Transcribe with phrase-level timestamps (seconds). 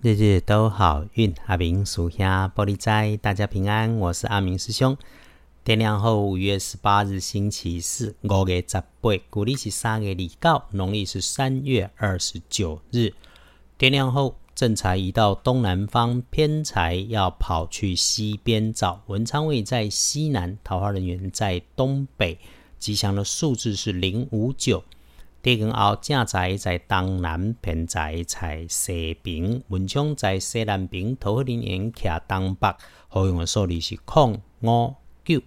[0.00, 3.96] 日日都好运，阿明属下玻璃斋，大家平安。
[3.96, 4.96] 我是阿明师兄。
[5.64, 13.12] 天亮后，五月十八日星期四，五月十八，古历是三月二九，农历是三月二十九日。
[13.76, 19.02] 天亮后，正财移到东南方，偏财要跑去西边找。
[19.08, 22.38] 文昌位在西南，桃花人员在东北。
[22.78, 24.84] 吉祥的数字是零五九。
[25.40, 32.74] 地宫后正宅在东南，偏宅在西边，文昌在西南边，桃花林缘徛东北，
[33.08, 35.40] 好用的数字是空五九。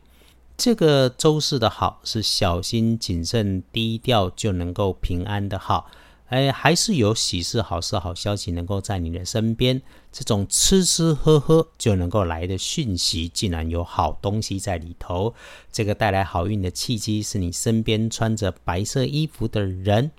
[0.55, 5.87] 这个周四的好是小心谨慎、低调就能够平安的好。
[6.31, 9.81] 哎，还是有喜事、好事、好消息能够在你的身边。
[10.13, 15.35] 这种吃吃喝喝就能够来的讯息，竟然有好东西在里头。
[15.73, 20.11] 这个带来好运的契机，是你身边穿着白色衣服的人。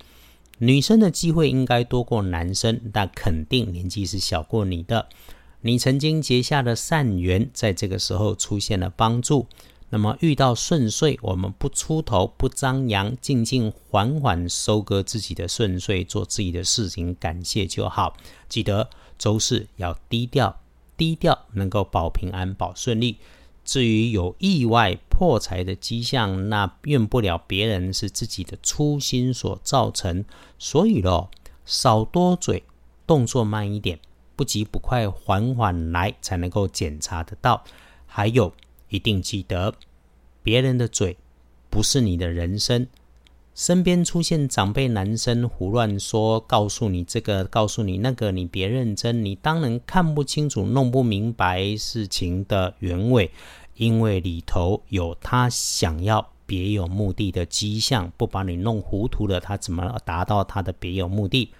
[0.59, 5.09] 女生的机会应该多过男生，但肯定年纪是小过你的。
[5.63, 9.47] 你曾经结下的善缘，在这个时候出现了帮助。
[9.95, 18.17] 那么遇到顺遂，我们不出头，不张扬，静静缓缓收割自己的顺遂，做自己的事情，感谢就好。
[18.49, 20.59] 记得周四要低调，
[20.97, 23.19] 低调能够保平安、保顺利。
[23.67, 30.25] 至于有意外破财的迹象，那怨不了别人，是自己的粗心所造成。
[30.59, 31.31] 所以咯，
[31.67, 32.65] 少多嘴，
[33.07, 34.01] 动作慢一点，
[34.37, 37.63] 不急不快，缓缓来，才能够检查得到。
[38.07, 38.55] 还有。
[38.93, 39.75] 一定记得，
[40.43, 41.17] 别人的嘴
[41.71, 42.87] 不是你的人生。
[43.55, 49.25] 身边出现长辈男生胡乱说，告诉你这个，告诉你那个，你别认真。
[49.25, 53.31] 你当然看不清楚、弄不明白事情的原委，
[53.77, 58.13] 因为里头有他想要别有目的的迹象。
[58.19, 61.51] 不把你弄糊涂了，他怎么达到他的别有目的？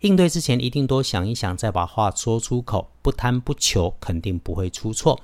[0.00, 2.90] 应对之前一定多想一想，再把话说出口。
[3.00, 5.20] 不贪不求，肯定不会出错。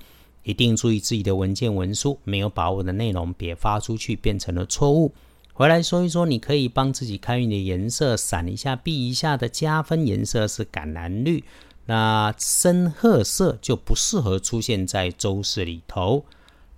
[0.50, 5.12] 一定注意自己的文件文书，没有把握的内容别发出去，变成了错误。
[5.52, 11.44] 回来说一说，你可以帮自己开运的颜色，闪一下、避一下的加分颜色是橄榄绿。
[11.86, 16.24] 那深褐色就不适合出现在周四里头。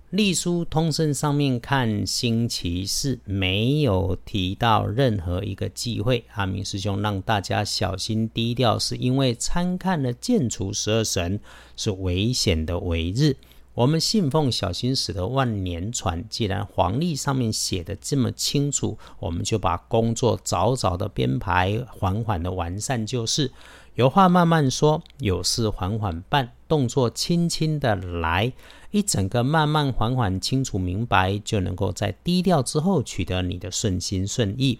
[0.09, 6.23] 隶书通胜上面看星期四没有提到任何一个忌讳。
[6.33, 11.39] 阿明师兄让大家小心低调，是因为参看了建除十二神
[11.75, 13.35] 是危险的尾日。
[13.75, 23.51] 我们信奉小心驶得万年船，既然黄历上面写的这么清楚，我们就把工作早早的编排，缓缓的完善就是。
[23.95, 28.51] 有话慢慢说，有事缓缓办，动作轻轻的来，
[28.89, 34.79] 一整个慢慢缓缓清楚明白，就能够在低调之后取得你的顺心顺意。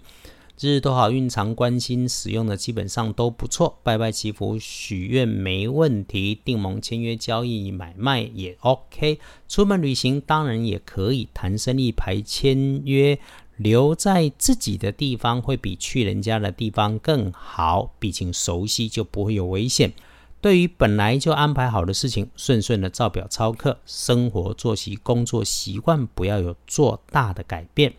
[0.59, 3.80] 日日都好运，常关心使用的基本上都不错。
[3.84, 9.19] 拜拜祈福许愿没问题，订盟签约交易买卖也 OK。
[9.50, 13.18] 出门旅行当然也可以，谈生意排签约，
[13.58, 19.91] 留在自己的地方会比去人家的地方更好，毕竟熟悉就不会有危险。
[20.40, 27.94] 对于本来就安排好的事情，顺顺的照表操课，生活作息、工作习惯不要有做大的改变。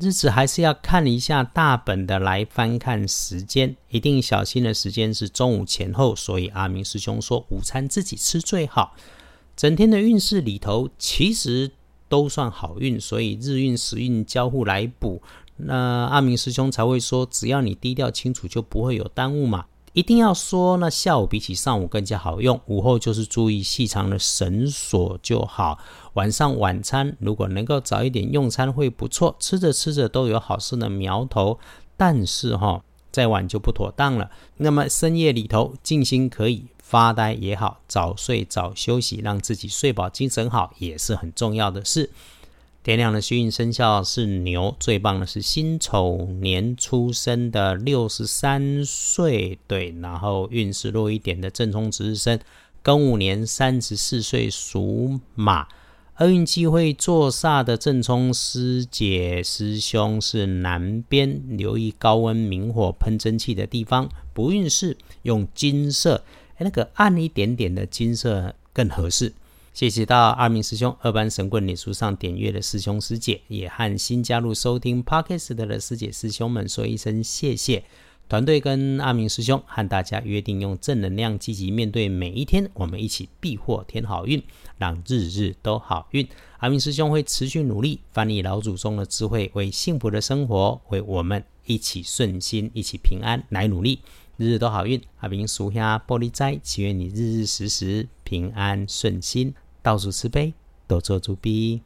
[0.00, 8.96] 日子还是要看一下大本的来翻看时间，一定小心的时间是中午前后，所以阿明师兄说午餐自己吃最好。
[9.56, 11.70] 整天的运势里头其实
[12.08, 15.22] 都算好运，所以日运时运交互来补，
[15.58, 19.66] 那阿明师兄才会说只要你低调清楚就不会有耽误嘛。
[19.94, 25.78] 一定要说，那下午比起上午更加好用，午后就是注意细长的绳索就好。
[26.14, 31.60] 晚上晚餐如果能够早一点用餐会不错，吃着吃着都有好事的苗头。
[31.96, 32.82] 但是哈，
[33.12, 34.28] 再晚就不妥当了。
[34.56, 42.10] 那么深夜里头静心可以发呆也好，早睡早休息，让自己睡饱精神好也是很重要的事。
[42.84, 52.38] 天亮的幸运生肖是牛，最棒的是辛丑年出生的六十三岁，对，然后运势弱一点的正冲值日生，
[52.84, 55.66] 庚午年三十四岁属马，
[56.18, 66.22] 厄运机会坐煞的正冲师姐师兄是南边，留意高温明火喷蒸汽的地方，不运势用金色，
[66.58, 69.32] 那个暗一点点的金色更合适。
[69.74, 77.82] 谢谢到二明师兄、二班神棍脸书上点阅的师兄师姐，也和新加入收听 Podcast 的师姐师兄们说一声谢谢。
[78.28, 84.40] 团队跟阿明师兄和大家约定，用正能量积极面对每一天，我们一起必获天好运，
[84.78, 86.24] 让日日都好运。
[86.58, 93.98] 阿明师兄会持续努力，翻译老祖宗的智慧，为幸福的生活，为我们一起顺心、一起平安来努力。
[94.36, 95.00] 日日都好运。
[95.18, 100.54] 阿明属下玻璃斋，祈愿你日日时时平安顺心，到处慈悲，
[100.88, 101.82] 多做主逼。